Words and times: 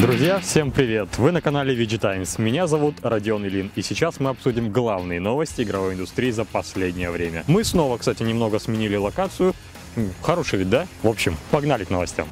Друзья, 0.00 0.40
всем 0.40 0.70
привет! 0.70 1.18
Вы 1.18 1.32
на 1.32 1.40
канале 1.40 1.74
VG 1.74 1.98
Times. 1.98 2.38
Меня 2.38 2.66
зовут 2.66 2.96
Родион 3.02 3.46
Илин, 3.46 3.70
и 3.74 3.82
сейчас 3.82 4.20
мы 4.20 4.30
обсудим 4.30 4.70
главные 4.70 5.20
новости 5.20 5.62
игровой 5.62 5.94
индустрии 5.94 6.30
за 6.30 6.44
последнее 6.44 7.10
время. 7.10 7.44
Мы 7.46 7.64
снова, 7.64 7.98
кстати, 7.98 8.22
немного 8.22 8.58
сменили 8.58 8.96
локацию. 8.96 9.54
Хороший 10.22 10.60
вид, 10.60 10.70
да? 10.70 10.86
В 11.02 11.08
общем, 11.08 11.36
погнали 11.50 11.84
к 11.84 11.90
новостям. 11.90 12.28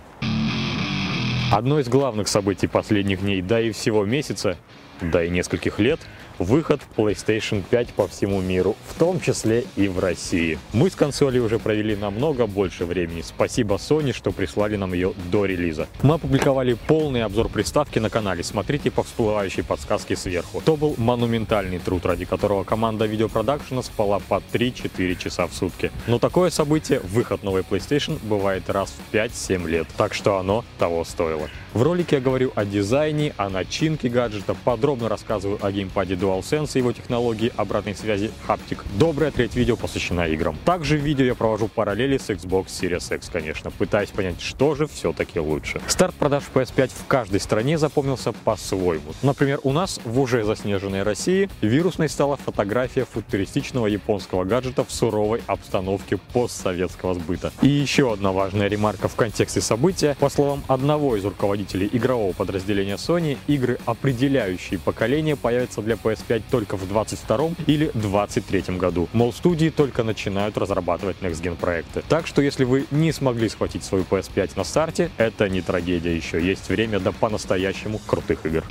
Одно 1.53 1.81
из 1.81 1.89
главных 1.89 2.29
событий 2.29 2.67
последних 2.67 3.21
дней, 3.21 3.41
да 3.41 3.61
и 3.61 3.71
всего 3.73 4.05
месяца, 4.05 4.57
да 5.01 5.25
и 5.25 5.31
нескольких 5.31 5.79
лет– 5.79 6.01
выход 6.38 6.80
PlayStation 6.96 7.62
5 7.69 7.88
по 7.94 8.08
всему 8.08 8.40
миру, 8.40 8.76
в 8.88 8.98
том 8.98 9.21
числе 9.21 9.64
и 9.76 9.88
в 9.88 9.98
России. 9.98 10.58
Мы 10.72 10.90
с 10.90 10.94
консолью 10.94 11.44
уже 11.44 11.58
провели 11.58 11.96
намного 11.96 12.46
больше 12.46 12.84
времени. 12.84 13.22
Спасибо 13.22 13.76
Sony, 13.76 14.12
что 14.12 14.33
прислали 14.33 14.76
нам 14.76 14.92
ее 14.92 15.12
до 15.30 15.44
релиза. 15.44 15.88
Мы 16.02 16.15
опубликовали 16.15 16.77
полный 16.87 17.23
обзор 17.23 17.48
приставки 17.48 17.98
на 17.98 18.11
канале. 18.11 18.42
Смотрите 18.42 18.91
по 18.91 19.02
всплывающей 19.02 19.62
подсказке 19.62 20.16
сверху. 20.16 20.62
То 20.65 20.77
был 20.77 20.95
монументальный 20.98 21.78
труд, 21.78 22.05
ради 22.06 22.25
которого 22.25 22.64
команда 22.64 23.06
видеопродакшена 23.06 23.83
спала 23.83 24.20
по 24.20 24.42
3-4 24.53 25.16
часа 25.16 25.47
в 25.47 25.55
сутки. 25.55 25.91
Но 26.06 26.19
такое 26.19 26.51
событие, 26.51 27.01
выход 27.01 27.42
новой 27.42 27.62
PlayStation, 27.62 28.19
бывает 28.23 28.69
раз 28.70 28.92
в 28.92 29.14
5-7 29.14 29.69
лет. 29.69 29.87
Так 29.97 30.14
что 30.14 30.39
оно 30.39 30.64
того 30.78 31.05
стоило. 31.05 31.48
В 31.74 31.83
ролике 31.83 32.16
я 32.16 32.23
говорю 32.23 32.52
о 32.55 32.64
дизайне, 32.64 33.34
о 33.37 33.48
начинке 33.48 34.09
гаджета, 34.09 34.55
подробно 34.55 35.09
рассказываю 35.09 35.59
о 35.60 35.73
геймпаде 35.73 36.14
DualSense 36.14 36.70
и 36.74 36.78
его 36.78 36.92
технологии 36.92 37.52
обратной 37.56 37.97
связи 37.97 38.30
Haptic. 38.47 38.78
Добрая 38.97 39.33
треть 39.33 39.56
видео 39.56 39.77
посвящена 39.77 40.28
играм. 40.28 40.56
Также 40.64 40.97
в 40.97 41.00
видео 41.00 41.24
я 41.24 41.34
провожу 41.34 41.66
параллели 41.66 42.16
с 42.16 42.30
Xbox 42.30 42.66
Series 42.66 43.16
X, 43.16 43.28
конечно, 43.28 43.73
пытаясь 43.73 44.10
понять, 44.10 44.41
что 44.41 44.77
же 44.77 44.87
все-таки 44.87 45.41
лучше. 45.41 45.80
Старт 45.88 46.14
продаж 46.14 46.45
PS5 46.55 46.92
в 46.95 47.06
каждой 47.09 47.41
стране 47.41 47.77
запомнился 47.77 48.30
по-своему. 48.30 49.12
Например, 49.22 49.59
у 49.64 49.72
нас 49.72 49.98
в 50.05 50.20
уже 50.20 50.44
заснеженной 50.44 51.03
России 51.03 51.50
вирусной 51.61 52.09
стала 52.09 52.36
фотография 52.36 53.05
футуристичного 53.05 53.88
японского 53.88 54.44
гаджета 54.44 54.84
в 54.84 54.92
суровой 54.92 55.42
обстановке 55.48 56.19
постсоветского 56.33 57.14
сбыта. 57.14 57.53
И 57.62 57.69
еще 57.69 58.12
одна 58.12 58.31
важная 58.31 58.69
ремарка 58.69 59.09
в 59.09 59.16
контексте 59.16 59.61
события. 59.61 60.16
По 60.20 60.28
словам 60.28 60.62
одного 60.69 61.16
из 61.16 61.25
руководителей 61.25 61.64
руководителей 61.65 61.89
игрового 61.93 62.33
подразделения 62.33 62.95
Sony, 62.95 63.39
игры, 63.47 63.79
определяющие 63.87 64.79
поколение, 64.79 65.37
появятся 65.37 65.83
для 65.83 65.95
PS5 65.97 66.43
только 66.51 66.77
в 66.77 66.87
22 66.89 67.51
или 67.67 67.91
23 67.95 68.77
году. 68.77 69.09
Мол, 69.12 69.33
студии 69.33 69.71
только 69.71 70.03
начинают 70.03 70.59
разрабатывать 70.59 71.17
Next 71.21 71.43
Gen 71.43 71.56
проекты. 71.56 72.03
Так 72.09 72.27
что 72.27 72.43
если 72.43 72.65
вы 72.65 72.87
не 72.91 73.12
смогли 73.12 73.48
схватить 73.48 73.84
свою 73.84 74.05
PS5 74.05 74.53
на 74.56 74.65
старте, 74.65 75.11
это 75.17 75.48
не 75.48 75.62
трагедия 75.62 76.15
еще. 76.15 76.45
Есть 76.45 76.69
время 76.69 77.01
до 77.01 77.12
по-настоящему 77.12 77.99
крутых 78.06 78.47
игр. 78.47 78.65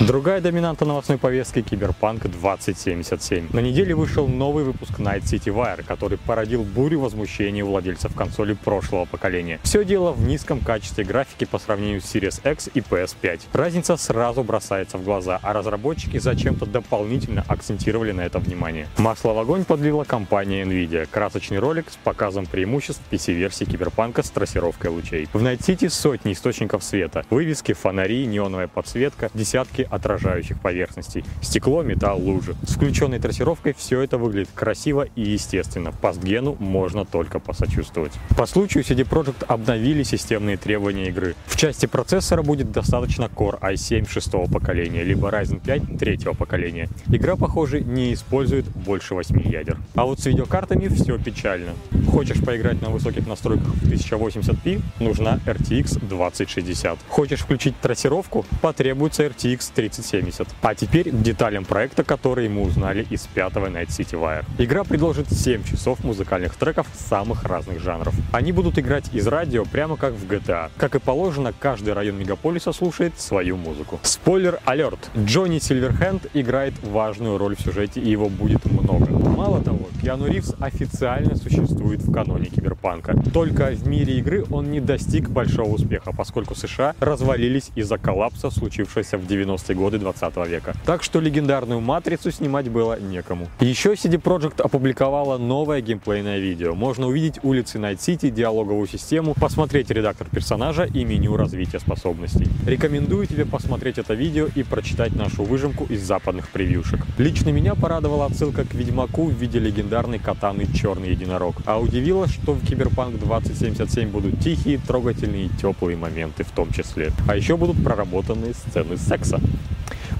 Другая 0.00 0.40
доминанта 0.40 0.84
новостной 0.84 1.18
повестки— 1.18 1.60
Киберпанк 1.68 2.24
2077. 2.24 3.48
На 3.52 3.58
неделе 3.58 3.96
вышел 3.96 4.28
новый 4.28 4.62
выпуск 4.62 5.00
Night 5.00 5.22
City 5.22 5.52
Wire, 5.52 5.84
который 5.84 6.18
породил 6.18 6.62
бурю 6.62 7.00
возмущения 7.00 7.64
у 7.64 7.68
владельцев 7.70 8.14
консоли 8.14 8.52
прошлого 8.52 9.06
поколения. 9.06 9.58
Все 9.64 9.84
дело 9.84 10.12
в 10.12 10.22
низком 10.22 10.60
качестве 10.60 11.02
графики 11.02 11.46
по 11.46 11.58
сравнению 11.58 12.00
с 12.00 12.14
Series 12.14 12.40
X 12.48 12.70
и 12.72 12.78
PS5. 12.78 13.40
Разница 13.52 13.96
сразу 13.96 14.44
бросается 14.44 14.98
в 14.98 15.04
глаза, 15.04 15.40
а 15.42 15.52
разработчики 15.52 16.18
зачем-то 16.18 16.64
дополнительно 16.64 17.44
акцентировали 17.48 18.12
на 18.12 18.20
это 18.20 18.38
внимание. 18.38 18.86
Масло 18.98 19.32
в 19.32 19.38
огонь 19.40 19.64
подлила 19.64 20.04
компания 20.04 20.62
Nvidia. 20.62 21.08
Красочный 21.10 21.58
ролик 21.58 21.90
с 21.90 21.96
показом 21.96 22.46
преимуществ 22.46 23.02
PC-версии 23.10 23.64
Киберпанка 23.64 24.22
с 24.22 24.30
трассировкой 24.30 24.92
лучей. 24.92 25.28
В 25.32 25.42
Night 25.42 25.58
City 25.58 25.88
сотни 25.88 26.34
источников 26.34 26.84
света, 26.84 27.24
вывески, 27.30 27.72
фонари, 27.72 28.24
неоновая 28.26 28.68
подсветка, 28.68 29.28
десятки 29.34 29.87
отражающих 29.90 30.60
поверхностей. 30.60 31.24
Стекло, 31.42 31.82
металл, 31.82 32.18
лужи. 32.20 32.54
С 32.62 32.74
включенной 32.74 33.18
трассировкой 33.18 33.74
все 33.74 34.00
это 34.00 34.18
выглядит 34.18 34.50
красиво 34.54 35.06
и 35.16 35.22
естественно. 35.22 35.92
Пастгену 35.92 36.56
можно 36.58 37.04
только 37.04 37.38
посочувствовать. 37.38 38.12
По 38.36 38.46
случаю 38.46 38.84
CD 38.84 39.08
Projekt 39.08 39.44
обновили 39.46 40.02
системные 40.02 40.56
требования 40.56 41.08
игры. 41.08 41.34
В 41.46 41.56
части 41.56 41.86
процессора 41.86 42.42
будет 42.42 42.70
достаточно 42.72 43.24
Core 43.24 43.60
i7 43.60 44.08
шестого 44.08 44.50
поколения, 44.50 45.02
либо 45.02 45.28
Ryzen 45.28 45.60
5 45.64 45.98
третьего 45.98 46.32
поколения. 46.32 46.88
Игра, 47.08 47.36
похоже, 47.36 47.80
не 47.80 48.14
использует 48.14 48.66
больше 48.66 49.14
8 49.14 49.40
ядер. 49.48 49.78
А 49.94 50.04
вот 50.04 50.20
с 50.20 50.26
видеокартами 50.26 50.88
все 50.88 51.18
печально. 51.18 51.72
Хочешь 52.10 52.42
поиграть 52.42 52.80
на 52.82 52.90
высоких 52.90 53.26
настройках 53.26 53.74
в 53.74 53.90
1080p? 53.90 54.82
Нужна 55.00 55.38
RTX 55.46 56.06
2060. 56.06 56.98
Хочешь 57.08 57.40
включить 57.40 57.78
трассировку? 57.80 58.44
Потребуется 58.60 59.24
RTX 59.24 59.72
3070. 59.78 60.48
А 60.60 60.74
теперь 60.74 61.10
к 61.10 61.22
деталям 61.22 61.64
проекта, 61.64 62.02
которые 62.02 62.48
мы 62.48 62.62
узнали 62.62 63.06
из 63.10 63.28
пятого 63.28 63.66
Night 63.66 63.88
City 63.88 64.20
Wire. 64.20 64.44
Игра 64.58 64.82
предложит 64.82 65.30
7 65.30 65.62
часов 65.62 66.02
музыкальных 66.02 66.56
треков 66.56 66.88
самых 66.94 67.44
разных 67.44 67.78
жанров. 67.78 68.12
Они 68.32 68.50
будут 68.50 68.76
играть 68.80 69.14
из 69.14 69.28
радио 69.28 69.64
прямо 69.64 69.96
как 69.96 70.14
в 70.14 70.28
GTA. 70.28 70.70
Как 70.76 70.96
и 70.96 70.98
положено, 70.98 71.52
каждый 71.56 71.92
район 71.92 72.18
мегаполиса 72.18 72.72
слушает 72.72 73.20
свою 73.20 73.56
музыку. 73.56 74.00
Spoiler 74.02 74.58
alert. 74.64 75.10
Джонни 75.16 75.60
Сильверхенд 75.60 76.26
играет 76.34 76.74
важную 76.82 77.38
роль 77.38 77.54
в 77.54 77.60
сюжете 77.60 78.00
и 78.00 78.10
его 78.10 78.28
будет 78.28 78.64
много. 78.64 79.12
Мало 79.12 79.62
того, 79.62 79.88
Киану 80.02 80.26
Ривз 80.26 80.54
официально 80.58 81.36
существует 81.36 82.02
в 82.02 82.12
каноне 82.12 82.46
киберпанка. 82.46 83.16
Только 83.32 83.70
в 83.70 83.86
мире 83.86 84.18
игры 84.18 84.44
он 84.50 84.72
не 84.72 84.80
достиг 84.80 85.30
большого 85.30 85.74
успеха, 85.74 86.12
поскольку 86.12 86.56
США 86.56 86.96
развалились 86.98 87.70
из-за 87.76 87.98
коллапса, 87.98 88.50
случившегося 88.50 89.18
в 89.18 89.26
90 89.26 89.67
90-е 89.68 89.76
годы 89.76 89.98
20 89.98 90.36
века. 90.48 90.74
Так 90.84 91.02
что 91.02 91.20
легендарную 91.20 91.80
«Матрицу» 91.80 92.30
снимать 92.30 92.68
было 92.68 92.98
некому. 93.00 93.48
Еще 93.60 93.92
CD 93.92 94.20
Projekt 94.20 94.60
опубликовала 94.60 95.38
новое 95.38 95.80
геймплейное 95.80 96.38
видео. 96.38 96.74
Можно 96.74 97.06
увидеть 97.06 97.38
улицы 97.42 97.78
Night 97.78 98.04
City, 98.04 98.30
диалоговую 98.30 98.86
систему, 98.86 99.34
посмотреть 99.34 99.90
редактор 99.90 100.28
персонажа 100.28 100.84
и 100.84 101.04
меню 101.04 101.36
развития 101.36 101.80
способностей. 101.80 102.48
Рекомендую 102.66 103.26
тебе 103.26 103.44
посмотреть 103.44 103.98
это 103.98 104.14
видео 104.14 104.48
и 104.54 104.62
прочитать 104.62 105.14
нашу 105.14 105.44
выжимку 105.44 105.84
из 105.84 106.02
западных 106.02 106.48
превьюшек. 106.48 107.00
Лично 107.18 107.50
меня 107.50 107.74
порадовала 107.74 108.26
отсылка 108.26 108.64
к 108.64 108.74
Ведьмаку 108.74 109.26
в 109.26 109.32
виде 109.32 109.58
легендарной 109.58 110.18
катаны 110.18 110.66
«Черный 110.74 111.10
единорог», 111.10 111.56
а 111.66 111.78
удивило, 111.78 112.28
что 112.28 112.52
в 112.52 112.64
Киберпанк 112.66 113.18
2077 113.18 114.08
будут 114.10 114.40
тихие, 114.40 114.78
трогательные 114.78 115.46
и 115.46 115.48
теплые 115.48 115.96
моменты 115.96 116.44
в 116.44 116.50
том 116.50 116.70
числе. 116.70 117.12
А 117.28 117.36
еще 117.36 117.56
будут 117.56 117.82
проработанные 117.82 118.54
сцены 118.54 118.96
секса. 118.96 119.40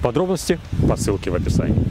Подробности 0.03 0.59
по 0.89 0.97
ссылке 0.97 1.31
в 1.31 1.35
описании. 1.35 1.85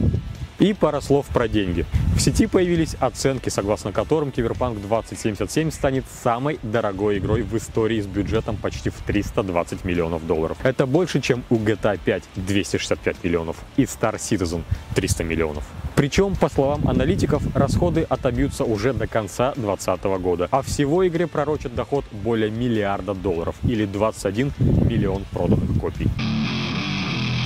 И 0.58 0.74
пара 0.74 1.00
слов 1.00 1.26
про 1.26 1.46
деньги. 1.46 1.86
В 2.16 2.20
сети 2.20 2.48
появились 2.48 2.96
оценки, 2.98 3.48
согласно 3.48 3.92
которым 3.92 4.32
Киберпанк 4.32 4.80
2077 4.80 5.70
станет 5.70 6.04
самой 6.22 6.58
дорогой 6.64 7.18
игрой 7.18 7.42
в 7.42 7.56
истории 7.56 8.00
с 8.00 8.06
бюджетом 8.06 8.56
почти 8.56 8.90
в 8.90 8.96
320 9.06 9.84
миллионов 9.84 10.26
долларов. 10.26 10.58
Это 10.64 10.86
больше, 10.86 11.20
чем 11.20 11.44
у 11.48 11.56
GTA 11.56 12.00
5 12.04 12.24
265 12.34 13.22
миллионов 13.22 13.56
и 13.76 13.84
Star 13.84 14.16
Citizen 14.16 14.64
300 14.96 15.22
миллионов. 15.22 15.64
Причем, 15.94 16.34
по 16.34 16.48
словам 16.48 16.88
аналитиков, 16.88 17.42
расходы 17.54 18.02
отобьются 18.02 18.64
уже 18.64 18.92
до 18.92 19.06
конца 19.06 19.52
2020 19.54 20.04
года, 20.20 20.48
а 20.50 20.62
всего 20.62 21.06
игре 21.06 21.28
пророчат 21.28 21.76
доход 21.76 22.04
более 22.10 22.50
миллиарда 22.50 23.14
долларов 23.14 23.54
или 23.62 23.86
21 23.86 24.52
миллион 24.58 25.24
проданных 25.30 25.80
копий. 25.80 26.08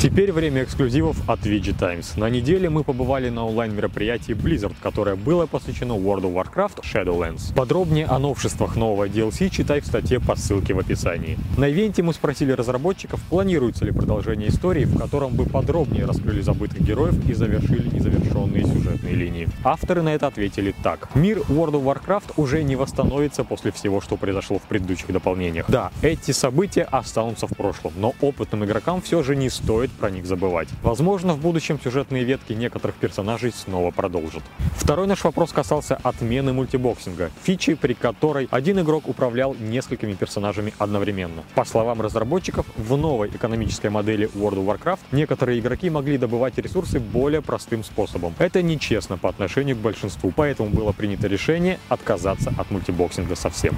Теперь 0.02 0.32
время 0.32 0.64
эксклюзивов 0.64 1.16
от 1.30 1.46
VG 1.46 1.78
Times. 1.78 2.18
На 2.18 2.28
неделе 2.28 2.68
мы 2.68 2.82
побывали 2.82 3.28
на 3.28 3.46
онлайн-мероприятии 3.46 4.32
Blizzard, 4.32 4.74
которое 4.82 5.14
было 5.14 5.46
посвящено 5.46 5.92
World 5.92 6.22
of 6.22 6.34
Warcraft 6.34 6.80
Shadowlands. 6.82 7.54
Подробнее 7.54 8.06
о 8.06 8.18
новшествах 8.18 8.74
нового 8.74 9.06
DLC 9.06 9.48
читай 9.48 9.80
в 9.80 9.86
статье 9.86 10.18
по 10.18 10.34
ссылке 10.34 10.74
в 10.74 10.80
описании. 10.80 11.38
На 11.56 11.70
ивенте 11.70 12.02
мы 12.02 12.14
спросили 12.14 12.50
разработчиков, 12.50 13.20
планируется 13.30 13.84
ли 13.84 13.92
продолжение 13.92 14.48
истории, 14.48 14.86
в 14.86 14.98
котором 14.98 15.36
бы 15.36 15.46
подробнее 15.46 16.04
раскрыли 16.04 16.40
забытых 16.40 16.80
героев 16.80 17.14
и 17.28 17.32
завершили 17.32 17.88
незавершенные 17.94 18.64
сюжетные 18.92 19.14
линии. 19.14 19.48
Авторы 19.64 20.02
на 20.02 20.10
это 20.14 20.26
ответили 20.26 20.74
так. 20.82 21.08
Мир 21.14 21.38
World 21.48 21.72
of 21.72 21.84
Warcraft 21.84 22.34
уже 22.36 22.62
не 22.62 22.76
восстановится 22.76 23.44
после 23.44 23.72
всего, 23.72 24.00
что 24.00 24.16
произошло 24.16 24.58
в 24.58 24.62
предыдущих 24.62 25.12
дополнениях. 25.12 25.66
Да, 25.68 25.90
эти 26.02 26.32
события 26.32 26.82
останутся 26.82 27.46
в 27.46 27.56
прошлом, 27.56 27.92
но 27.96 28.14
опытным 28.20 28.64
игрокам 28.64 29.00
все 29.00 29.22
же 29.22 29.36
не 29.36 29.50
стоит 29.50 29.90
про 29.90 30.10
них 30.10 30.26
забывать. 30.26 30.68
Возможно, 30.82 31.34
в 31.34 31.40
будущем 31.40 31.78
сюжетные 31.82 32.24
ветки 32.24 32.52
некоторых 32.52 32.96
персонажей 32.96 33.52
снова 33.52 33.90
продолжат. 33.90 34.42
Второй 34.76 35.06
наш 35.06 35.24
вопрос 35.24 35.52
касался 35.52 35.96
отмены 36.02 36.52
мультибоксинга, 36.52 37.30
фичи, 37.42 37.74
при 37.74 37.94
которой 37.94 38.48
один 38.50 38.80
игрок 38.80 39.08
управлял 39.08 39.54
несколькими 39.58 40.14
персонажами 40.14 40.74
одновременно. 40.78 41.44
По 41.54 41.64
словам 41.64 42.00
разработчиков, 42.00 42.66
в 42.76 42.96
новой 42.96 43.28
экономической 43.28 43.90
модели 43.90 44.28
World 44.34 44.64
of 44.64 44.66
Warcraft 44.66 45.00
некоторые 45.12 45.60
игроки 45.60 45.90
могли 45.90 46.18
добывать 46.18 46.58
ресурсы 46.58 47.00
более 47.00 47.42
простым 47.42 47.84
способом. 47.84 48.34
Это 48.38 48.62
нечестно 48.82 49.16
по 49.16 49.28
отношению 49.28 49.76
к 49.76 49.78
большинству, 49.78 50.32
поэтому 50.34 50.68
было 50.70 50.92
принято 50.92 51.28
решение 51.28 51.78
отказаться 51.88 52.52
от 52.58 52.70
мультибоксинга 52.70 53.36
совсем. 53.36 53.76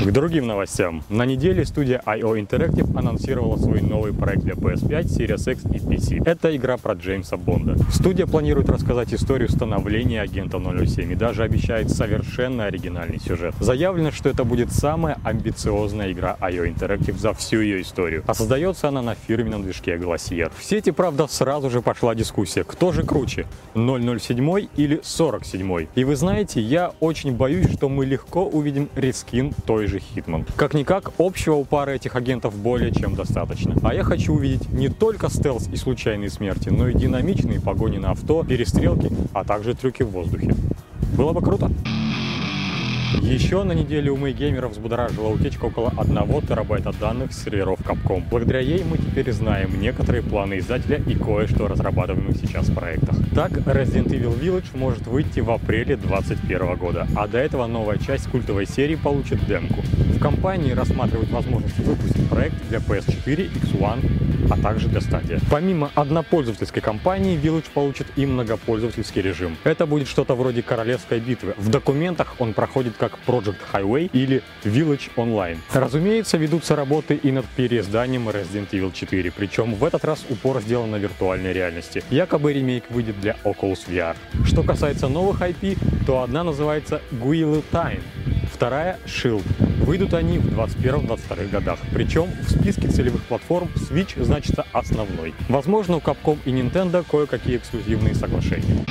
К 0.00 0.12
другим 0.12 0.46
новостям. 0.46 1.02
На 1.08 1.26
неделе 1.26 1.64
студия 1.64 2.00
IO 2.06 2.38
Interactive 2.38 2.96
анонсировала 2.96 3.56
свой 3.56 3.80
новый 3.80 4.14
проект 4.14 4.44
для 4.44 4.54
PS5, 4.54 5.02
Series 5.06 5.52
X 5.52 5.64
и 5.64 5.78
PC. 5.78 6.22
Это 6.24 6.54
игра 6.56 6.76
про 6.76 6.94
Джеймса 6.94 7.36
Бонда. 7.36 7.76
Студия 7.90 8.26
планирует 8.26 8.68
рассказать 8.68 9.12
историю 9.12 9.48
становления 9.48 10.20
агента 10.20 10.60
007 10.60 11.10
и 11.10 11.14
даже 11.16 11.42
обещает 11.42 11.90
совершенно 11.90 12.66
оригинальный 12.66 13.18
сюжет. 13.18 13.56
Заявлено, 13.58 14.12
что 14.12 14.28
это 14.28 14.44
будет 14.44 14.72
самая 14.72 15.18
амбициозная 15.24 16.12
игра 16.12 16.36
IO 16.42 16.72
Interactive 16.72 17.18
за 17.18 17.34
всю 17.34 17.60
ее 17.60 17.82
историю. 17.82 18.22
А 18.28 18.34
создается 18.34 18.86
она 18.86 19.02
на 19.02 19.16
фирменном 19.16 19.64
движке 19.64 19.96
Glacier. 19.96 20.52
В 20.56 20.62
сети, 20.62 20.92
правда, 20.92 21.26
сразу 21.26 21.70
же 21.70 21.82
пошла 21.82 22.14
дискуссия, 22.14 22.62
кто 22.62 22.92
же 22.92 23.02
круче, 23.02 23.46
007 23.74 24.68
или 24.76 25.00
47. 25.02 25.88
И 25.96 26.04
вы 26.04 26.14
знаете, 26.14 26.60
я 26.60 26.92
очень 27.00 27.32
боюсь, 27.32 27.68
что 27.72 27.88
мы 27.88 28.06
легко 28.06 28.46
увидим 28.46 28.88
рескин 28.94 29.52
той 29.66 29.87
же 29.88 29.98
Хитман. 29.98 30.44
Как-никак, 30.56 31.12
общего 31.18 31.54
у 31.54 31.64
пары 31.64 31.96
этих 31.96 32.16
агентов 32.16 32.54
более 32.54 32.92
чем 32.92 33.14
достаточно. 33.14 33.74
А 33.82 33.94
я 33.94 34.04
хочу 34.04 34.34
увидеть 34.34 34.70
не 34.72 34.88
только 34.88 35.28
стелс 35.30 35.68
и 35.72 35.76
случайные 35.76 36.30
смерти, 36.30 36.68
но 36.68 36.88
и 36.88 36.94
динамичные 36.94 37.60
погони 37.60 37.98
на 37.98 38.12
авто, 38.12 38.44
перестрелки, 38.44 39.10
а 39.32 39.44
также 39.44 39.74
трюки 39.74 40.02
в 40.02 40.10
воздухе. 40.10 40.54
Было 41.16 41.32
бы 41.32 41.40
круто. 41.40 41.70
Еще 43.14 43.62
на 43.62 43.72
неделе 43.72 44.10
умы 44.10 44.32
геймеров 44.32 44.72
взбудоражила 44.72 45.28
утечка 45.28 45.64
около 45.64 45.92
1 45.96 46.42
терабайта 46.46 46.92
данных 46.92 47.32
с 47.32 47.42
серверов 47.42 47.80
Capcom. 47.80 48.22
Благодаря 48.30 48.60
ей 48.60 48.84
мы 48.84 48.98
теперь 48.98 49.32
знаем 49.32 49.80
некоторые 49.80 50.22
планы 50.22 50.58
издателя 50.58 50.98
и 51.06 51.14
кое-что 51.14 51.68
разрабатываемых 51.68 52.36
сейчас 52.36 52.68
проектах. 52.68 53.16
Так, 53.34 53.52
Resident 53.52 54.08
Evil 54.08 54.38
Village 54.38 54.76
может 54.76 55.06
выйти 55.06 55.40
в 55.40 55.50
апреле 55.50 55.96
2021 55.96 56.76
года, 56.76 57.06
а 57.16 57.26
до 57.26 57.38
этого 57.38 57.66
новая 57.66 57.96
часть 57.96 58.28
культовой 58.28 58.66
серии 58.66 58.96
получит 58.96 59.42
демку. 59.46 59.80
В 60.14 60.20
компании 60.20 60.72
рассматривают 60.72 61.30
возможность 61.30 61.78
выпустить 61.78 62.28
проект 62.28 62.56
для 62.68 62.78
PS4, 62.78 63.50
X1, 63.52 64.50
а 64.50 64.60
также 64.60 64.88
для 64.88 65.00
Stadia. 65.00 65.40
Помимо 65.50 65.90
однопользовательской 65.94 66.82
кампании, 66.82 67.38
Village 67.38 67.70
получит 67.72 68.06
и 68.16 68.26
многопользовательский 68.26 69.22
режим. 69.22 69.56
Это 69.64 69.86
будет 69.86 70.08
что-то 70.08 70.34
вроде 70.34 70.62
королевской 70.62 71.20
битвы. 71.20 71.54
В 71.56 71.68
документах 71.68 72.34
он 72.38 72.52
проходит 72.52 72.96
как 72.98 73.18
Project 73.26 73.58
Highway 73.72 74.10
или 74.12 74.42
Village 74.64 75.10
Online. 75.16 75.58
Разумеется, 75.72 76.36
ведутся 76.36 76.76
работы 76.76 77.14
и 77.14 77.32
над 77.32 77.46
переизданием 77.46 78.28
Resident 78.28 78.70
Evil 78.70 78.92
4, 78.92 79.32
причем 79.32 79.74
в 79.74 79.84
этот 79.84 80.04
раз 80.04 80.24
упор 80.28 80.60
сделан 80.60 80.90
на 80.90 80.96
виртуальной 80.96 81.52
реальности. 81.52 82.02
Якобы 82.10 82.52
ремейк 82.52 82.84
выйдет 82.90 83.20
для 83.20 83.36
Oculus 83.44 83.88
VR. 83.88 84.16
Что 84.44 84.62
касается 84.62 85.08
новых 85.08 85.40
IP, 85.40 85.78
то 86.06 86.22
одна 86.22 86.44
называется 86.44 87.00
Guillotine, 87.12 88.02
вторая— 88.52 88.98
Shield. 89.06 89.44
Выйдут 89.84 90.12
они 90.14 90.38
в 90.38 90.46
2021-2022 90.58 91.50
годах. 91.50 91.78
Причем 91.94 92.26
в 92.46 92.50
списке 92.50 92.88
целевых 92.88 93.22
платформ 93.24 93.70
Switch 93.76 94.22
значится 94.22 94.66
основной. 94.72 95.34
Возможно, 95.48 95.96
у 95.96 96.00
Capcom 96.00 96.38
и 96.44 96.50
Nintendo 96.50 97.04
кое-какие 97.08 97.56
эксклюзивные 97.56 98.14
соглашения. 98.14 98.84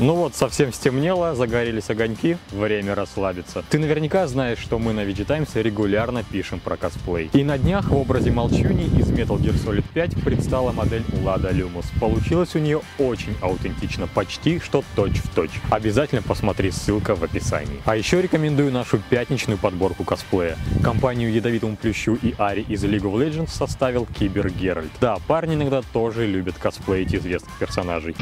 Ну 0.00 0.14
вот, 0.14 0.34
совсем 0.34 0.72
стемнело, 0.72 1.34
загорелись 1.34 1.90
огоньки, 1.90 2.38
время 2.52 2.94
расслабиться. 2.94 3.62
Ты 3.68 3.78
наверняка 3.78 4.26
знаешь, 4.26 4.56
что 4.56 4.78
мы 4.78 4.94
на 4.94 5.00
VG 5.00 5.62
регулярно 5.62 6.24
пишем 6.24 6.58
про 6.58 6.78
косплей. 6.78 7.28
И 7.34 7.44
на 7.44 7.58
днях 7.58 7.90
в 7.90 7.96
образе 7.96 8.30
Молчуни 8.30 8.86
из 8.86 9.10
Metal 9.10 9.38
Gear 9.38 9.62
Solid 9.62 9.84
5 9.92 10.24
предстала 10.24 10.72
модель 10.72 11.04
Lada 11.22 11.52
Lumus. 11.52 11.84
Получилось 12.00 12.54
у 12.54 12.60
нее 12.60 12.80
очень 12.98 13.36
аутентично, 13.42 14.06
почти 14.06 14.58
что 14.58 14.82
точь-в-точь. 14.96 15.50
Точь. 15.50 15.60
Обязательно 15.70 16.22
посмотри, 16.22 16.70
ссылка 16.70 17.14
в 17.14 17.22
описании. 17.22 17.82
А 17.84 17.94
еще 17.94 18.22
рекомендую 18.22 18.72
нашу 18.72 19.02
пятничную 19.10 19.58
подборку 19.58 20.04
косплея. 20.04 20.56
Компанию 20.82 21.30
Ядовитому 21.30 21.76
Плющу 21.76 22.14
и 22.14 22.34
Ари 22.38 22.62
из 22.62 22.82
League 22.84 23.02
of 23.02 23.12
Legends 23.12 23.50
составил 23.50 24.06
Кибер 24.06 24.48
Геральт. 24.48 24.92
Да, 24.98 25.18
парни 25.26 25.56
иногда 25.56 25.82
тоже 25.92 26.26
любят 26.26 26.54
косплеить 26.56 27.14
известных 27.14 27.52
персонажей. 27.58 28.16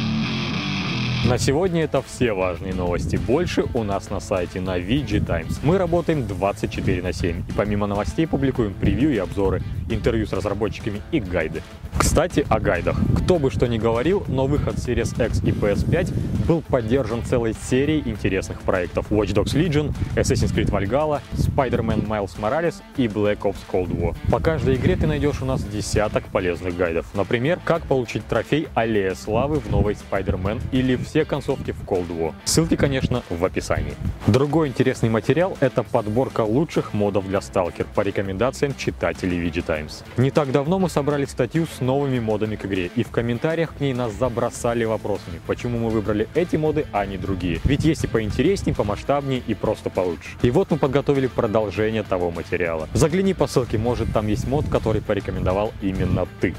На 1.26 1.37
сегодня 1.37 1.82
это 1.82 2.00
все 2.00 2.32
важные 2.32 2.73
новости. 2.75 3.17
Больше 3.17 3.65
у 3.75 3.82
нас 3.82 4.09
на 4.09 4.20
сайте 4.20 4.61
на 4.61 4.79
VG 4.79 5.26
Times. 5.26 5.59
Мы 5.65 5.76
работаем 5.76 6.26
24 6.26 7.03
на 7.03 7.12
7 7.12 7.41
и 7.41 7.53
помимо 7.53 7.88
новостей 7.88 8.26
публикуем 8.26 8.73
превью 8.73 9.12
и 9.12 9.19
обзоры, 9.19 9.61
интервью 9.91 10.26
с 10.26 10.32
разработчиками 10.32 11.03
и 11.11 11.19
гайды. 11.19 11.62
Кстати, 11.99 12.47
о 12.49 12.61
гайдах. 12.61 12.97
Кто 13.19 13.38
бы 13.38 13.50
что 13.50 13.67
ни 13.67 13.79
говорил, 13.79 14.25
но 14.29 14.47
выход 14.47 14.76
Series 14.76 15.12
X 15.25 15.43
и 15.43 15.50
PS5 15.50 16.47
был 16.47 16.62
поддержан 16.62 17.25
целой 17.25 17.55
серией 17.55 18.09
интересных 18.09 18.61
проектов 18.62 19.11
Watch 19.11 19.35
Dogs 19.35 19.55
Legion, 19.55 19.93
Assassin's 20.14 20.55
Creed 20.55 20.71
Valhalla, 20.71 21.21
Spider-Man 21.35 22.06
Miles 22.06 22.38
Morales 22.41 22.76
и 22.97 23.06
Black 23.06 23.41
Ops 23.41 23.59
Cold 23.71 23.91
War. 23.91 24.17
По 24.31 24.38
каждой 24.38 24.76
игре 24.76 24.97
ты 24.97 25.06
найдешь 25.06 25.43
у 25.43 25.44
нас 25.44 25.62
десяток 25.64 26.25
полезных 26.25 26.76
гайдов. 26.76 27.06
Например, 27.14 27.59
как 27.64 27.82
получить 27.82 28.26
трофей 28.26 28.69
Аллея 28.75 29.14
Славы 29.14 29.59
в 29.59 29.71
новой 29.71 29.94
Spider-Man 29.94 30.61
или 30.71 30.97
все 31.09 31.25
концовки 31.25 31.71
в 31.71 31.83
Cold 31.85 32.09
War. 32.09 32.35
Ссылки, 32.45 32.77
конечно, 32.77 33.23
в 33.31 33.43
описании. 33.43 33.95
Другой 34.27 34.69
интересный 34.69 35.09
материал— 35.09 35.57
это 35.61 35.83
подборка 35.83 36.43
лучших 36.43 36.93
модов 36.93 37.27
для 37.27 37.39
Stalker 37.39 37.87
по 37.95 38.03
рекомендациям 38.03 38.75
читателей 38.77 39.39
VG 39.49 39.63
Times. 39.63 40.05
Не 40.19 40.31
так 40.31 40.53
давно 40.53 40.79
мы 40.79 40.91
собрали 40.91 41.25
статью 41.25 41.67
с 41.67 41.81
новыми 41.81 42.19
модами 42.21 42.57
к 42.57 42.67
игре, 42.67 42.91
и 42.95 43.05
в 43.05 43.11
комментариях 43.11 43.75
к 43.75 43.81
ней 43.81 43.95
нас 43.95 44.13
забросали 44.13 44.85
вопросами, 44.85 45.41
почему 45.47 45.79
мы 45.79 45.89
выбрали 45.89 46.29
эти 46.35 46.57
моды, 46.57 46.85
а 46.93 47.07
не 47.07 47.17
другие. 47.17 47.61
Ведь 47.65 47.85
есть 47.85 48.05
и 48.05 48.07
поинтереснее, 48.07 48.75
помасштабнее 48.75 49.43
и 49.47 49.55
просто 49.55 49.89
получше. 49.89 50.37
И 50.43 50.51
вот 50.51 50.71
мы 50.71 50.77
подготовили 50.77 51.27
продолжение 51.27 52.03
того 52.03 52.31
материала. 52.31 52.87
Загляни 52.93 53.33
по 53.33 53.47
ссылке, 53.47 53.79
может 53.79 54.13
там 54.13 54.27
есть 54.27 54.47
мод, 54.47 54.67
который 54.69 55.01
порекомендовал 55.01 55.73
именно 55.81 56.27
ты. 56.43 56.55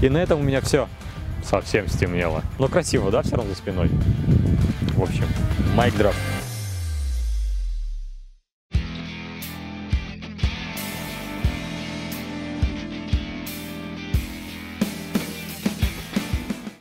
И 0.00 0.08
на 0.08 0.18
этом 0.18 0.40
у 0.40 0.42
меня 0.44 0.60
все. 0.60 0.86
Совсем 1.44 1.88
стемнело. 1.88 2.42
Но 2.58 2.68
красиво, 2.68 3.10
да, 3.10 3.22
все 3.22 3.36
равно 3.36 3.52
за 3.52 3.58
спиной? 3.58 3.90
В 4.94 5.02
общем, 5.02 5.26
майк 5.74 5.94
дроп. 5.96 6.14